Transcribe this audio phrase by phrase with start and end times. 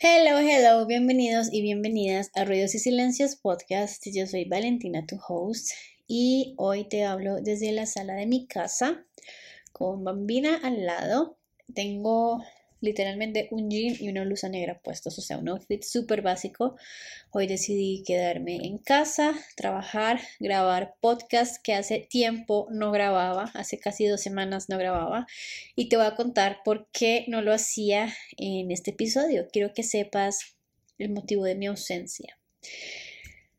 [0.00, 4.04] Hello, hello, bienvenidos y bienvenidas a Ruidos y Silencios Podcast.
[4.12, 5.70] Yo soy Valentina, tu host,
[6.06, 9.06] y hoy te hablo desde la sala de mi casa
[9.72, 11.38] con Bambina al lado.
[11.74, 12.44] Tengo
[12.84, 16.76] literalmente un jean y una blusa negra puestos, o sea, un outfit súper básico.
[17.30, 24.06] Hoy decidí quedarme en casa, trabajar, grabar podcast que hace tiempo no grababa, hace casi
[24.06, 25.26] dos semanas no grababa,
[25.74, 29.48] y te voy a contar por qué no lo hacía en este episodio.
[29.50, 30.56] Quiero que sepas
[30.98, 32.38] el motivo de mi ausencia.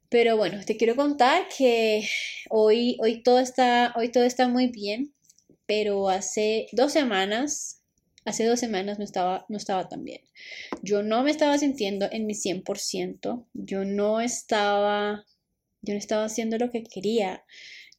[0.08, 2.08] Pero bueno, te quiero contar que
[2.50, 5.16] hoy, hoy, todo, está, hoy todo está muy bien
[5.66, 7.81] pero hace dos semanas,
[8.26, 10.22] hace dos semanas no estaba, no estaba tan bien.
[10.82, 15.26] Yo no me estaba sintiendo en mi 100%, yo no estaba,
[15.82, 17.46] yo no estaba haciendo lo que quería,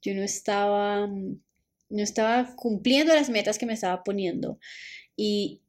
[0.02, 4.58] yo no estaba, no estaba cumpliendo las metas que me estaba poniendo.
[5.16, 5.62] Y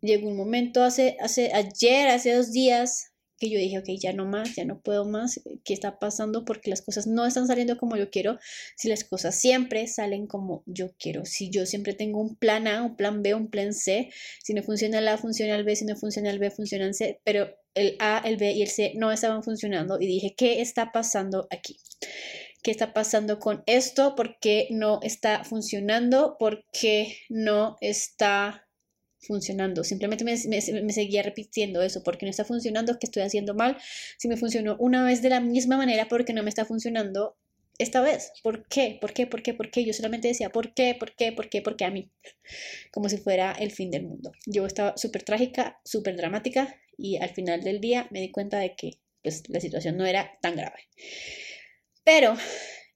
[0.00, 4.26] llegó un momento hace, hace ayer, hace dos días, que yo dije, ok, ya no
[4.26, 6.44] más, ya no puedo más, ¿qué está pasando?
[6.44, 8.38] Porque las cosas no están saliendo como yo quiero,
[8.76, 12.82] si las cosas siempre salen como yo quiero, si yo siempre tengo un plan A,
[12.82, 14.10] un plan B, un plan C,
[14.42, 16.94] si no funciona el A, funciona el B, si no funciona el B, funciona el
[16.94, 20.60] C, pero el A, el B y el C no estaban funcionando y dije, ¿qué
[20.60, 21.78] está pasando aquí?
[22.62, 24.14] ¿Qué está pasando con esto?
[24.16, 26.36] ¿Por qué no está funcionando?
[26.38, 28.67] ¿Por qué no está
[29.20, 29.84] funcionando.
[29.84, 30.36] Simplemente me,
[30.92, 33.76] seguía repitiendo eso, porque no está funcionando, que estoy haciendo mal.
[34.18, 37.36] Si me funcionó una vez de la misma manera, porque no me está funcionando
[37.78, 38.32] esta vez.
[38.42, 38.98] ¿Por qué?
[39.00, 39.26] ¿Por qué?
[39.26, 39.54] ¿Por qué?
[39.54, 39.84] ¿Por qué?
[39.84, 40.96] Yo solamente decía, ¿por qué?
[40.98, 41.32] ¿Por qué?
[41.32, 41.62] ¿Por qué?
[41.62, 42.10] Porque a mí.
[42.92, 44.32] Como si fuera el fin del mundo.
[44.46, 48.74] Yo estaba súper trágica, súper dramática y al final del día me di cuenta de
[48.74, 50.88] que pues, la situación no era tan grave.
[52.04, 52.36] Pero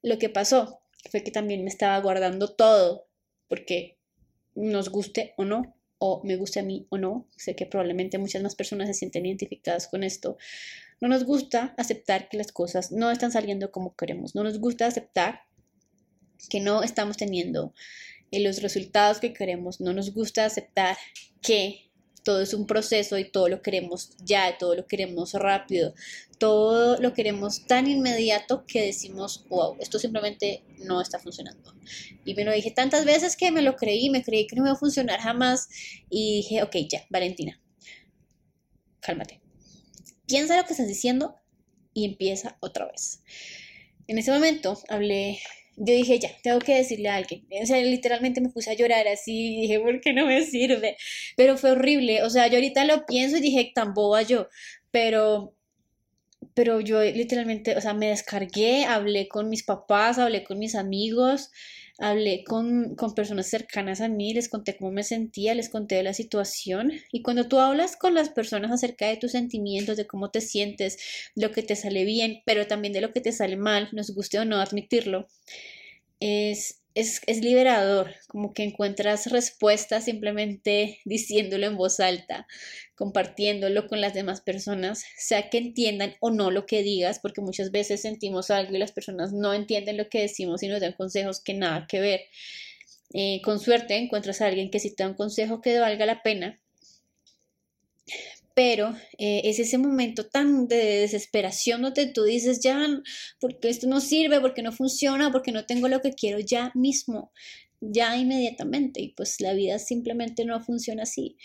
[0.03, 3.09] lo que pasó fue que también me estaba guardando todo,
[3.49, 3.99] porque
[4.55, 8.43] nos guste o no, o me guste a mí o no, sé que probablemente muchas
[8.43, 10.37] más personas se sienten identificadas con esto,
[11.01, 14.89] no nos gusta aceptar que las cosas no están saliendo como queremos, no nos gusta
[14.89, 15.43] aceptar
[16.51, 17.73] que no estamos teniendo
[18.33, 20.97] eh, los resultados que queremos, no nos gusta aceptar
[21.41, 21.92] que
[22.23, 25.95] todo es un proceso y todo lo queremos ya, todo lo queremos rápido,
[26.39, 31.75] todo lo queremos tan inmediato que decimos, wow, esto simplemente no está funcionando.
[32.25, 34.73] Y me lo dije tantas veces que me lo creí, me creí que no iba
[34.73, 35.69] a funcionar jamás
[36.09, 37.61] y dije, ok, ya, Valentina,
[39.01, 39.41] cálmate.
[40.27, 41.37] Piensa lo que estás diciendo
[41.95, 43.23] y empieza otra vez.
[44.07, 45.41] En ese momento hablé
[45.77, 47.47] yo dije, ya, tengo que decirle a alguien.
[47.63, 50.97] O sea, literalmente me puse a llorar así, dije, ¿por qué no me sirve?
[51.37, 54.49] Pero fue horrible, o sea, yo ahorita lo pienso y dije, tan boba yo,
[54.91, 55.55] pero,
[56.55, 61.51] pero yo literalmente, o sea, me descargué, hablé con mis papás, hablé con mis amigos,
[62.03, 66.03] hablé con, con, personas cercanas a mí, les conté cómo me sentía, les conté de
[66.03, 66.91] la situación.
[67.13, 70.99] Y cuando tú hablas con las personas acerca de tus sentimientos, de cómo te sientes,
[71.37, 74.41] lo que te sale bien, pero también de lo que te sale mal, nos guste
[74.41, 75.29] o no admitirlo,
[76.19, 82.47] es, es, liberador, como que encuentras respuestas simplemente diciéndolo en voz alta,
[82.95, 87.71] compartiéndolo con las demás personas, sea que entiendan o no lo que digas, porque muchas
[87.71, 91.41] veces sentimos algo y las personas no entienden lo que decimos y nos dan consejos
[91.41, 92.21] que nada que ver.
[93.15, 96.23] Eh, con suerte encuentras a alguien que sí te da un consejo que valga la
[96.23, 96.61] pena,
[98.55, 102.87] pero eh, es ese momento tan de desesperación donde tú dices, ya,
[103.41, 107.33] porque esto no sirve, porque no funciona, porque no tengo lo que quiero ya mismo,
[107.81, 111.37] ya inmediatamente, y pues la vida simplemente no funciona así.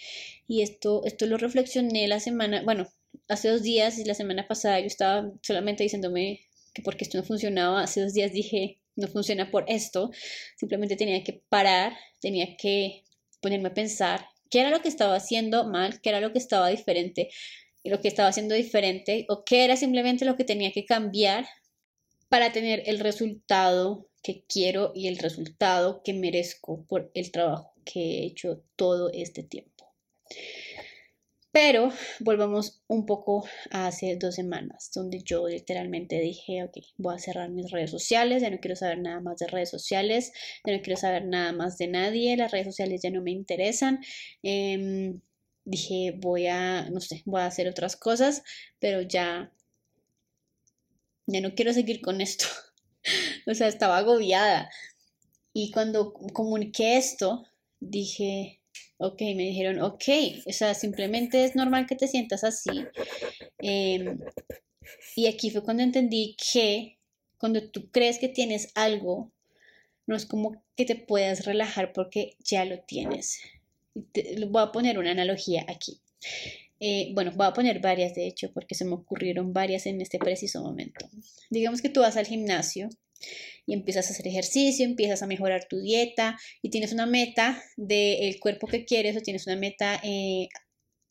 [0.48, 2.88] Y esto, esto lo reflexioné la semana, bueno,
[3.28, 6.42] hace dos días y la semana pasada yo estaba solamente diciéndome
[6.74, 10.12] que porque esto no funcionaba, hace dos días dije, no funciona por esto,
[10.58, 13.04] simplemente tenía que parar, tenía que
[13.42, 16.70] ponerme a pensar qué era lo que estaba haciendo mal, qué era lo que estaba
[16.70, 17.30] diferente,
[17.84, 21.48] lo que estaba haciendo diferente, o qué era simplemente lo que tenía que cambiar
[22.30, 28.00] para tener el resultado que quiero y el resultado que merezco por el trabajo que
[28.00, 29.94] he hecho todo este tiempo.
[31.60, 37.18] Pero volvamos un poco a hace dos semanas, donde yo literalmente dije, ok, voy a
[37.18, 40.32] cerrar mis redes sociales, ya no quiero saber nada más de redes sociales,
[40.64, 44.00] ya no quiero saber nada más de nadie, las redes sociales ya no me interesan.
[44.44, 45.20] Em,
[45.66, 48.44] dije, voy a, no sé, voy a hacer otras cosas,
[48.78, 49.52] pero ya,
[51.26, 52.46] ya no quiero seguir con esto.
[53.48, 54.70] o sea, estaba agobiada.
[55.54, 57.48] Y cuando comuniqué esto,
[57.80, 58.62] dije,
[59.00, 60.04] Ok, me dijeron, ok,
[60.48, 62.86] o sea, simplemente es normal que te sientas así.
[63.60, 64.20] Em,
[65.16, 66.98] y aquí fue cuando entendí que
[67.38, 69.32] cuando tú crees que tienes algo,
[70.08, 73.40] no es como que te puedas relajar porque ya lo tienes.
[73.94, 76.00] voy a poner una analogía aquí.
[76.80, 80.20] Eh, bueno, voy a poner varias de hecho, porque se me ocurrieron varias en este
[80.20, 81.08] preciso momento.
[81.50, 82.90] Digamos que tú vas al gimnasio
[83.66, 88.40] y empiezas a hacer ejercicio, empiezas a mejorar tu dieta y tienes una meta del
[88.40, 90.48] cuerpo que quieres o tienes una meta eh,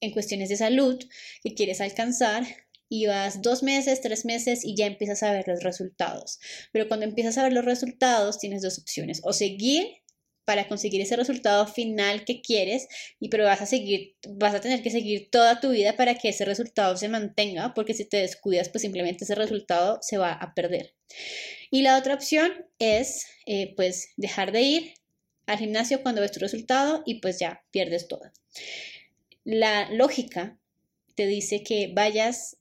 [0.00, 0.98] en cuestiones de salud
[1.42, 2.44] que quieres alcanzar
[2.88, 6.38] y vas dos meses, tres meses y ya empiezas a ver los resultados.
[6.72, 9.86] Pero cuando empiezas a ver los resultados tienes dos opciones, o seguir
[10.44, 12.86] para conseguir ese resultado final que quieres,
[13.18, 16.28] y pero vas a seguir, vas a tener que seguir toda tu vida para que
[16.28, 20.54] ese resultado se mantenga, porque si te descuidas, pues simplemente ese resultado se va a
[20.54, 20.94] perder.
[21.70, 24.94] Y la otra opción es, eh, pues, dejar de ir
[25.46, 28.32] al gimnasio cuando ves tu resultado y pues ya pierdes todo.
[29.44, 30.58] La lógica
[31.14, 32.58] te dice que vayas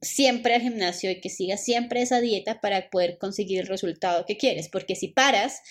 [0.00, 4.36] siempre al gimnasio y que sigas siempre esa dieta para poder conseguir el resultado que
[4.36, 5.62] quieres, porque si paras,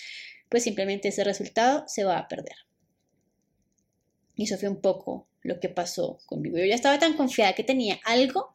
[0.48, 2.56] pues simplemente ese resultado se va a perder.
[4.34, 6.58] Y eso fue un poco lo que pasó conmigo.
[6.58, 8.54] Yo ya estaba tan confiada que tenía algo,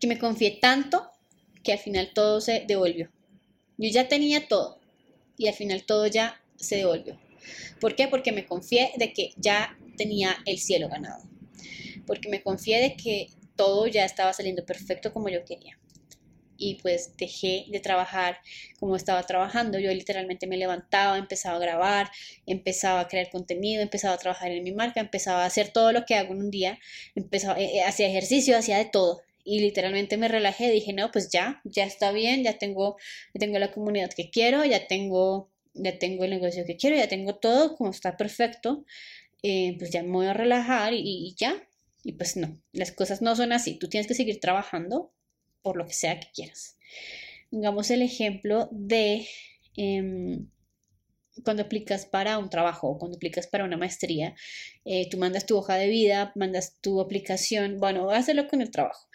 [0.00, 1.10] que me confié tanto,
[1.64, 3.10] que al final todo se devolvió.
[3.76, 4.78] Yo ya tenía todo
[5.36, 7.18] y al final todo ya se devolvió.
[7.80, 8.06] ¿Por qué?
[8.06, 11.24] Porque me confié de que ya tenía el cielo ganado.
[12.06, 15.78] Porque me confié de que todo ya estaba saliendo perfecto como yo quería.
[16.56, 18.38] Y pues dejé de trabajar
[18.78, 19.78] como estaba trabajando.
[19.78, 22.10] Yo literalmente me levantaba, empezaba a grabar,
[22.46, 26.04] empezaba a crear contenido, empezaba a trabajar en mi marca, empezaba a hacer todo lo
[26.04, 26.78] que hago en un día,
[27.14, 29.22] empezaba, eh, eh, hacía ejercicio, hacía de todo.
[29.44, 32.96] Y literalmente me relajé, dije, no, pues ya, ya está bien, ya tengo,
[33.34, 37.08] ya tengo la comunidad que quiero, ya tengo, ya tengo el negocio que quiero, ya
[37.08, 38.84] tengo todo, como está perfecto,
[39.42, 41.62] eh, pues ya me voy a relajar y ya,
[42.04, 43.76] y pues no, las cosas no son así.
[43.76, 45.12] Tú tienes que seguir trabajando
[45.62, 46.76] por lo que sea que quieras.
[47.50, 49.26] Digamos el ejemplo de
[49.76, 50.48] em,
[51.42, 54.34] cuando aplicas para un trabajo o cuando aplicas para una maestría,
[54.84, 59.08] eh, tú mandas tu hoja de vida, mandas tu aplicación, bueno, hacerlo con el trabajo.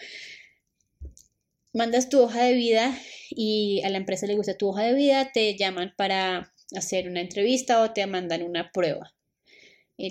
[1.74, 2.98] Mandas tu hoja de vida
[3.30, 7.22] y a la empresa le gusta tu hoja de vida, te llaman para hacer una
[7.22, 9.14] entrevista o te mandan una prueba.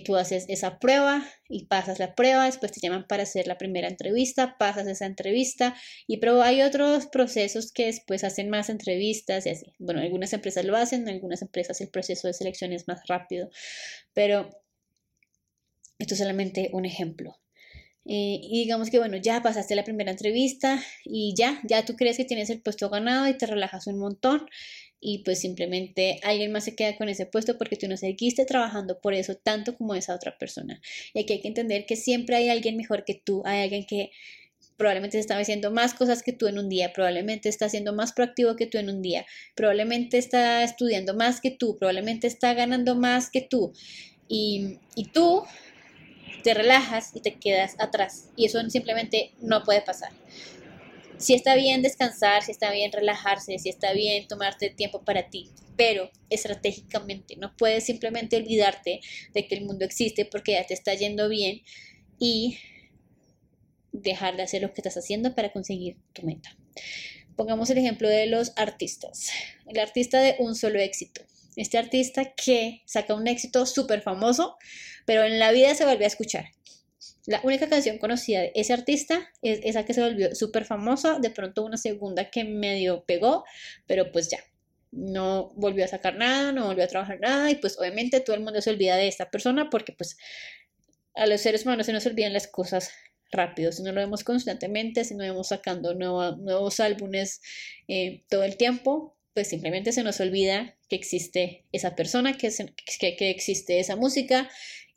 [0.05, 3.89] Tú haces esa prueba y pasas la prueba, después te llaman para hacer la primera
[3.89, 5.75] entrevista, pasas esa entrevista
[6.07, 9.73] y pero hay otros procesos que después hacen más entrevistas y así.
[9.79, 13.51] Bueno, algunas empresas lo hacen, algunas empresas el proceso de selección es más rápido,
[14.13, 14.51] pero
[15.99, 17.39] esto es solamente un ejemplo.
[18.11, 22.25] Y digamos que, bueno, ya pasaste la primera entrevista y ya, ya tú crees que
[22.25, 24.47] tienes el puesto ganado y te relajas un montón
[25.01, 29.01] y pues simplemente alguien más se queda con ese puesto porque tú no seguiste trabajando
[29.01, 30.81] por eso tanto como esa otra persona.
[31.15, 34.11] Y aquí hay que entender que siempre hay alguien mejor que tú, hay alguien que
[34.77, 38.57] probablemente está haciendo más cosas que tú en un día, probablemente está siendo más proactivo
[38.57, 43.31] que tú en un día, probablemente está estudiando más que tú, probablemente está ganando más
[43.31, 43.73] que tú.
[44.29, 45.43] Y, y tú
[46.43, 48.31] te relajas y te quedas atrás.
[48.37, 50.13] Y eso simplemente no puede pasar
[51.19, 55.51] si está bien descansar, si está bien relajarse, si está bien tomarte tiempo para ti,
[55.77, 59.01] pero estratégicamente no puedes simplemente olvidarte
[59.35, 61.63] de que el mundo existe porque ya te está yendo bien
[62.19, 62.59] y
[63.93, 66.57] dejar de hacer lo que estás haciendo para conseguir tu meta.
[67.37, 69.31] Pongamos el ejemplo de los artistas.
[69.67, 71.23] El artista de un solo éxito.
[71.57, 74.57] Este artista que saca un éxito súper famoso,
[75.07, 76.47] pero en la vida se vuelve a escuchar.
[77.29, 81.29] La única canción conocida de ese artista es esa que se volvió súper famosa, de
[81.29, 83.45] pronto una segunda que medio pegó,
[83.87, 84.39] pero pues ya,
[84.93, 88.43] no volvió a sacar nada, no volvió a trabajar nada y pues obviamente todo el
[88.43, 90.17] mundo se olvida de esta persona porque pues
[91.17, 92.93] a los seres humanos se nos olvidan las cosas
[93.31, 97.43] rápido, si no lo vemos constantemente, si no vemos sacando nuevos álbumes
[97.89, 102.51] eh, todo el tiempo, pues simplemente se nos olvida que existe esa persona, que,
[102.99, 104.49] que, existe esa música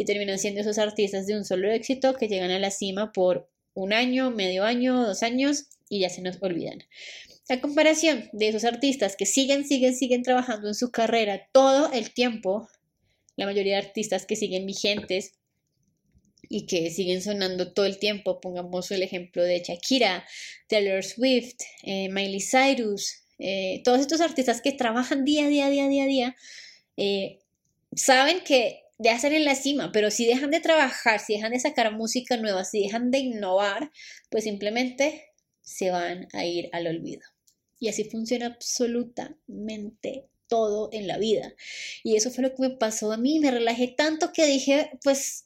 [0.01, 3.48] y terminan siendo esos artistas de un solo éxito que llegan a la cima por
[3.75, 6.84] un año, medio año, dos años y ya se nos olvidan.
[7.50, 12.15] A comparación de esos artistas que siguen, siguen, siguen trabajando en su carrera todo el
[12.15, 12.67] tiempo,
[13.36, 15.34] la mayoría de artistas que siguen vigentes
[16.50, 20.25] y que siguen sonando todo el tiempo, pongamos el ejemplo de Shakira,
[20.67, 26.05] Taylor Swift, eh, Miley Cyrus, eh, todos estos artistas que trabajan día día, día día,
[26.08, 26.36] día,
[26.98, 27.38] eh,
[27.93, 31.60] saben que ya están en la cima, pero si dejan de trabajar, si dejan de
[31.60, 33.91] sacar música nueva, si dejan de innovar,
[34.29, 35.31] pues simplemente
[35.62, 37.22] se van a ir al olvido.
[37.79, 41.55] Y así funciona absolutamente todo en la vida.
[42.03, 43.39] Y eso fue lo que me pasó a mí.
[43.39, 45.46] Me relajé tanto que dije, pues,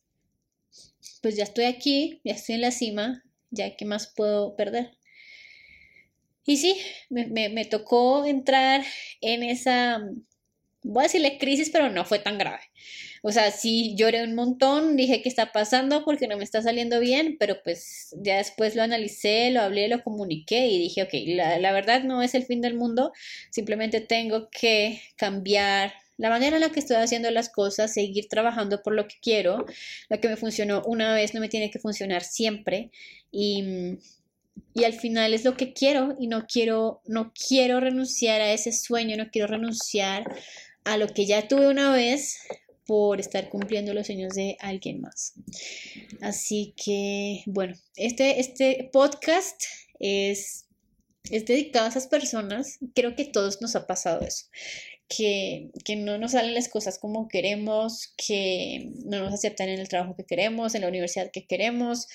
[1.21, 4.97] pues ya estoy aquí, ya estoy en la cima, ya qué más puedo perder.
[6.45, 6.77] Y sí,
[7.09, 8.83] me, tocó entrar
[9.21, 9.99] en esa,
[10.85, 12.61] voy a decirle crisis, pero no fue tan grave.
[13.23, 16.99] O sea, sí lloré un montón, dije qué está pasando porque no me está saliendo
[16.99, 21.57] bien, pero pues ya después lo analicé, lo hablé, lo comuniqué y dije, ok, la,
[21.57, 23.11] la verdad no es el fin del mundo,
[23.49, 28.83] simplemente tengo que cambiar la manera en la que estoy haciendo las cosas, seguir trabajando
[28.83, 29.65] por lo que quiero,
[30.09, 32.91] lo que me funcionó una vez no me tiene que funcionar siempre.
[33.31, 33.97] Y,
[34.73, 38.71] y al final es lo que quiero y no quiero, no quiero renunciar a ese
[38.71, 40.23] sueño, no quiero renunciar
[40.85, 42.39] a lo que ya tuve una vez
[42.85, 45.33] por estar cumpliendo los sueños de alguien más.
[46.21, 49.63] Así que, bueno, este, este podcast
[49.99, 50.65] es,
[51.31, 52.77] es dedicado a esas personas.
[52.93, 54.45] Creo que a todos nos ha pasado eso
[55.07, 60.15] que, no nos salen las cosas como queremos, que no nos aceptan en el trabajo
[60.15, 62.07] que queremos, en la universidad que queremos,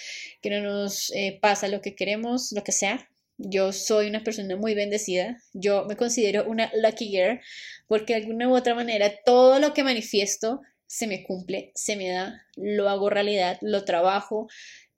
[0.42, 3.09] que no nos eh, pasa lo que queremos, lo que sea.
[3.42, 7.40] Yo soy una persona muy bendecida, yo me considero una lucky girl
[7.88, 12.08] porque de alguna u otra manera todo lo que manifiesto se me cumple, se me
[12.08, 14.48] da, lo hago realidad, lo trabajo,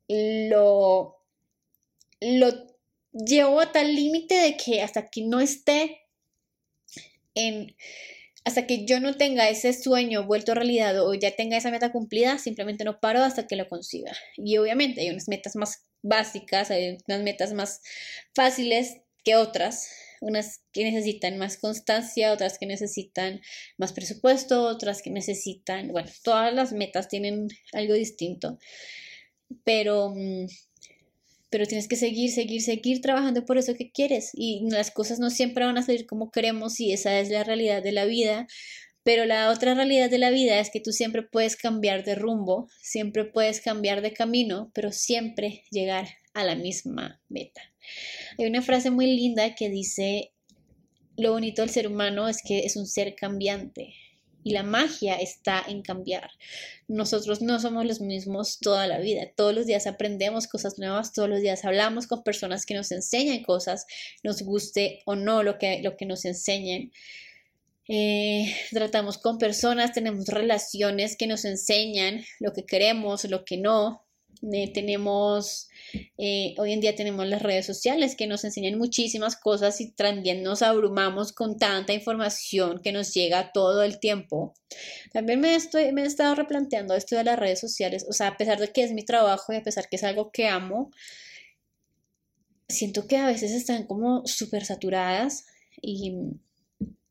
[0.08, 1.18] lo,
[2.20, 2.48] lo
[3.12, 6.00] llevo a tal límite de que hasta que no esté
[7.34, 7.74] en
[8.44, 12.38] hasta que yo no tenga ese sueño vuelto realidad o ya tenga esa meta cumplida,
[12.38, 14.12] simplemente no paro hasta que lo consiga.
[14.36, 17.80] Y obviamente hay unas metas más básicas, hay unas metas más
[18.34, 19.88] fáciles que otras,
[20.20, 23.40] unas que necesitan más constancia, otras que necesitan
[23.78, 28.58] más presupuesto, otras que necesitan, bueno, todas las metas tienen algo distinto,
[29.64, 30.46] pero mm,
[31.52, 35.28] pero tienes que seguir, seguir, seguir trabajando por eso que quieres y las cosas no
[35.28, 38.46] siempre van a salir como queremos y esa es la realidad de la vida.
[39.04, 42.68] Pero la otra realidad de la vida es que tú siempre puedes cambiar de rumbo,
[42.80, 47.62] siempre puedes cambiar de camino, pero siempre llegar a la misma meta.
[48.38, 50.32] Hay una frase muy linda que dice,
[51.16, 53.94] lo bonito del ser humano es que es un ser cambiante.
[54.44, 56.30] Y la magia está en cambiar.
[56.88, 59.30] Nosotros no somos los mismos toda la vida.
[59.36, 63.44] Todos los días aprendemos cosas nuevas, todos los días hablamos con personas que nos enseñan
[63.44, 63.86] cosas,
[64.24, 66.90] nos guste o no lo que, lo que nos enseñen.
[67.88, 74.04] Eh, tratamos con personas, tenemos relaciones que nos enseñan lo que queremos, lo que no.
[74.52, 75.68] Eh, tenemos
[76.18, 80.42] eh, hoy en día tenemos las redes sociales que nos enseñan muchísimas cosas y también
[80.42, 84.54] nos abrumamos con tanta información que nos llega todo el tiempo.
[85.12, 88.36] También me, estoy, me he estado replanteando esto de las redes sociales, o sea, a
[88.36, 90.90] pesar de que es mi trabajo y a pesar que es algo que amo,
[92.68, 95.46] siento que a veces están como súper saturadas
[95.80, 96.14] y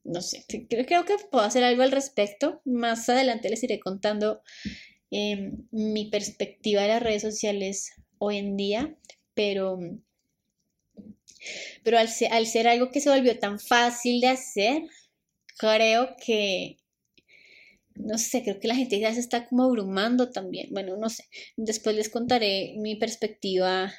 [0.03, 2.61] no sé, creo, creo, que puedo hacer algo al respecto.
[2.65, 4.41] Más adelante les iré contando
[5.11, 8.95] eh, mi perspectiva de las redes sociales hoy en día,
[9.33, 9.79] pero,
[11.83, 14.83] pero al ser, al ser algo que se volvió tan fácil de hacer,
[15.57, 16.77] creo que,
[17.95, 20.69] no sé, creo que la gente ya se está como abrumando también.
[20.71, 21.25] Bueno, no sé,
[21.57, 23.93] después les contaré mi perspectiva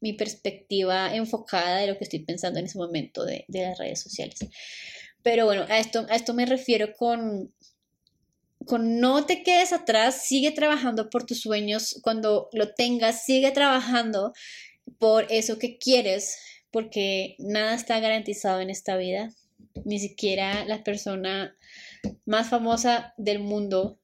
[0.00, 4.00] mi perspectiva enfocada de lo que estoy pensando en ese momento de, de las redes
[4.00, 4.38] sociales.
[5.22, 7.52] Pero bueno, a esto, a esto me refiero con,
[8.64, 14.32] con no te quedes atrás, sigue trabajando por tus sueños, cuando lo tengas, sigue trabajando
[14.98, 16.38] por eso que quieres,
[16.70, 19.34] porque nada está garantizado en esta vida,
[19.84, 21.56] ni siquiera la persona
[22.24, 23.98] más famosa del mundo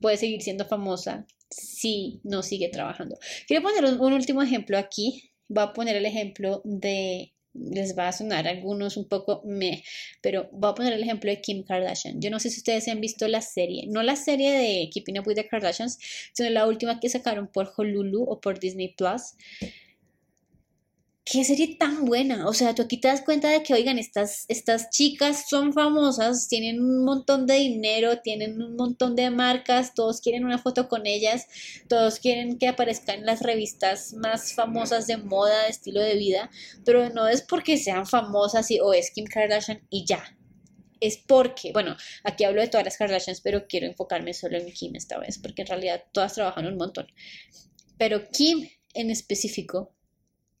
[0.00, 3.18] puede seguir siendo famosa si no sigue trabajando.
[3.46, 8.12] Quiero poner un, último ejemplo aquí, voy a poner el ejemplo de les va a
[8.12, 9.82] sonar algunos un poco me,
[10.20, 12.20] pero voy a poner el ejemplo de Kim Kardashian.
[12.20, 15.26] Yo no sé si ustedes han visto la serie, no la serie de Keeping Up
[15.26, 15.98] with the Kardashians,
[16.32, 19.34] sino la última que sacaron por Hulu o por Disney Plus,
[21.30, 22.48] qué serie tan buena.
[22.48, 26.48] O sea, tú aquí te das cuenta de que, oigan, estas, estas chicas son famosas,
[26.48, 31.06] tienen un montón de dinero, tienen un montón de marcas, todos quieren una foto con
[31.06, 31.46] ellas,
[31.88, 36.50] todos quieren que aparezcan en las revistas más famosas de moda, de estilo de vida,
[36.84, 40.36] pero no es porque sean famosas y, o es Kim Kardashian y ya.
[41.00, 44.96] Es porque, bueno, aquí hablo de todas las Kardashians, pero quiero enfocarme solo en Kim
[44.96, 47.06] esta vez, porque en realidad todas trabajan un montón.
[47.98, 49.94] Pero Kim en específico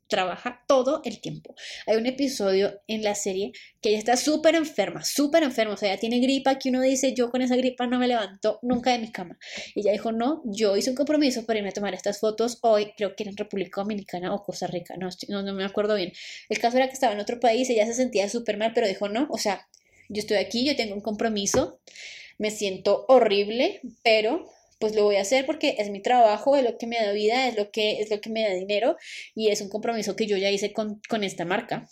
[0.08, 1.54] trabaja todo el tiempo.
[1.86, 5.90] Hay un episodio en la serie que ella está súper enferma, súper enferma, o sea,
[5.92, 8.98] ella tiene gripa que uno dice, yo con esa gripa no me levanto nunca de
[8.98, 9.38] mi cama.
[9.74, 12.92] Y ella dijo, no, yo hice un compromiso para irme a tomar estas fotos hoy,
[12.96, 15.10] creo que en República Dominicana o Costa Rica, no,
[15.42, 16.12] no, me acuerdo bien.
[16.48, 19.08] El caso era que estaba en otro país, ella se sentía súper mal, pero dijo,
[19.08, 19.68] no, o sea,
[20.08, 21.80] yo estoy aquí, yo tengo un compromiso,
[22.38, 24.48] me siento horrible, pero
[24.78, 27.48] pues lo voy a hacer porque es mi trabajo, es lo que me da vida,
[27.48, 28.96] es lo que, es lo que me da dinero
[29.34, 31.88] y es un compromiso que yo ya hice con, esta marca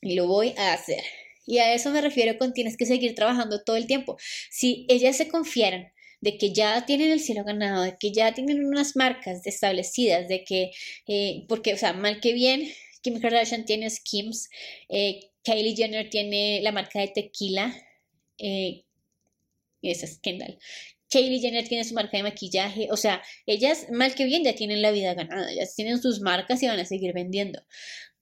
[0.00, 1.02] y lo voy a hacer.
[1.46, 4.16] Y a eso me refiero con tienes que seguir trabajando todo el tiempo.
[4.50, 8.64] Si ellas se confiaran de que ya tienen el cielo ganado, de que ya tienen
[8.64, 10.70] unas marcas establecidas, de que,
[11.08, 12.68] eh, porque, o sea, mal que bien,
[13.02, 14.50] Kim Kardashian tiene Skims,
[14.88, 17.74] eh, Kylie Jenner tiene la marca de tequila,
[18.38, 18.84] eh,
[19.82, 20.58] esa es Kendall.
[21.10, 24.80] Kylie Jenner tiene su marca de maquillaje, o sea, ellas mal que bien ya tienen
[24.80, 27.60] la vida ganada, ellas tienen sus marcas y van a seguir vendiendo.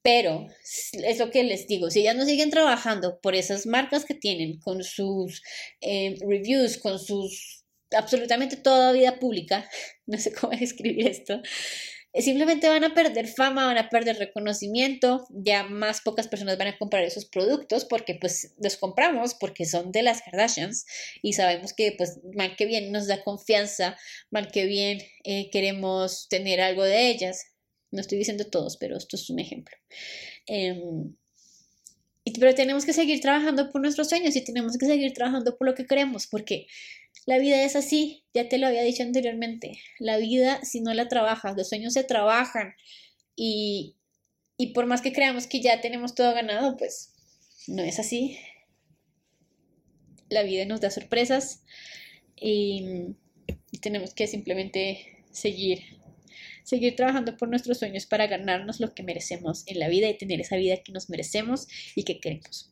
[0.02, 4.14] Pero es lo que les digo, si ellas no siguen trabajando por esas marcas que
[4.14, 5.42] tienen, con sus
[5.80, 7.58] reviews, con sus
[7.96, 9.68] absolutamente toda vida pública,
[10.06, 11.42] no sé cómo escribir esto, eh,
[12.14, 16.78] simplemente van a perder fama, van a perder reconocimiento, ya más pocas personas van a
[16.78, 20.86] comprar esos productos porque pues los compramos porque son de las Kardashians
[21.22, 23.96] y sabemos que pues mal que bien nos da confianza,
[24.30, 27.44] mal que bien eh, queremos tener algo de ellas.
[27.90, 29.76] No estoy diciendo todos, pero esto es un ejemplo.
[30.46, 31.14] Em,
[32.32, 35.74] pero tenemos que seguir trabajando por nuestros sueños y tenemos que seguir trabajando por lo
[35.74, 36.66] que queremos, porque
[37.26, 39.78] la vida es así, ya te lo había dicho anteriormente.
[39.98, 42.74] La vida, si no la trabajas, los sueños se trabajan.
[43.36, 43.96] Y,
[44.56, 47.12] y por más que creamos que ya tenemos todo ganado, pues
[47.66, 48.38] no es así.
[50.30, 51.62] La vida nos da sorpresas
[52.34, 53.14] y,
[53.70, 55.97] y tenemos que simplemente seguir,
[56.68, 60.40] seguir trabajando por nuestros sueños para ganarnos lo que merecemos en la vida y tener
[60.40, 62.70] esa vida que nos merecemos y que queremos.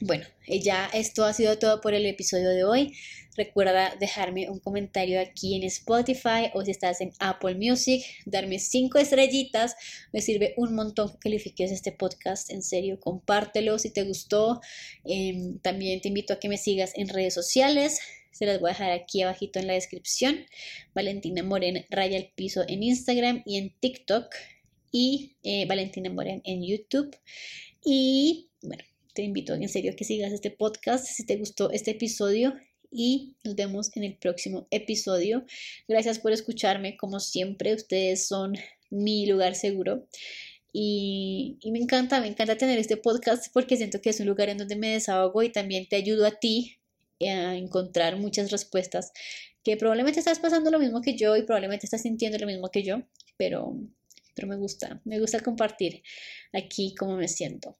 [0.00, 2.92] Bueno, eh, ya esto ha sido todo por el episodio de hoy.
[3.34, 8.98] Recuerda dejarme un comentario aquí en Spotify o si estás en Apple Music, darme cinco
[8.98, 9.74] estrellitas.
[10.12, 12.50] Me sirve un montón que califiques este podcast.
[12.50, 14.60] En serio, compártelo si te gustó.
[15.04, 18.00] Em, también te invito a que me sigas en redes sociales.
[18.36, 20.44] Se las voy a dejar aquí abajito en la descripción.
[20.94, 24.26] Valentina Moren Raya el Piso en Instagram y en TikTok.
[24.92, 27.16] Y eh, Valentina Moren en YouTube.
[27.82, 31.92] Y bueno, te invito en serio a que sigas este podcast si te gustó este
[31.92, 32.52] episodio
[32.90, 35.46] y nos vemos en el próximo episodio.
[35.88, 38.52] Gracias por escucharme, como siempre, ustedes son
[38.90, 40.06] mi lugar seguro.
[40.74, 44.58] Y, me encanta, me encanta tener este podcast porque siento que es un lugar en
[44.58, 46.80] donde me desahogo y también te ayudo a ti
[47.20, 49.12] a encontrar muchas respuestas
[49.62, 52.82] que probablemente estás pasando lo mismo que yo y probablemente estás sintiendo lo mismo que
[52.82, 53.02] yo,
[53.36, 53.76] pero,
[54.34, 56.02] pero me gusta, me gusta compartir
[56.52, 57.76] aquí cómo me siento.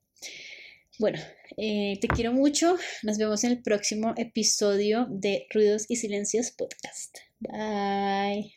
[0.99, 1.19] Bueno,
[1.59, 2.77] eh, te quiero mucho.
[3.03, 7.19] Nos vemos en el próximo episodio de Ruidos y Silencios Podcast.
[7.39, 8.55] Bye.